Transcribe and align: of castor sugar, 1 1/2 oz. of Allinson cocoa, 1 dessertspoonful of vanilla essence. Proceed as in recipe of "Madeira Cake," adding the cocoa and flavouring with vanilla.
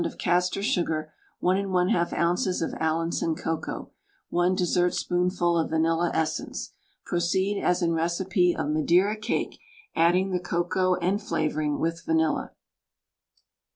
of 0.03 0.17
castor 0.17 0.63
sugar, 0.63 1.13
1 1.41 1.57
1/2 1.67 2.13
oz. 2.13 2.59
of 2.63 2.73
Allinson 2.79 3.35
cocoa, 3.35 3.91
1 4.31 4.55
dessertspoonful 4.55 5.55
of 5.59 5.69
vanilla 5.69 6.09
essence. 6.11 6.73
Proceed 7.05 7.61
as 7.61 7.83
in 7.83 7.93
recipe 7.93 8.55
of 8.55 8.67
"Madeira 8.69 9.15
Cake," 9.15 9.59
adding 9.95 10.31
the 10.31 10.39
cocoa 10.39 10.95
and 10.95 11.21
flavouring 11.21 11.77
with 11.77 12.03
vanilla. 12.03 12.51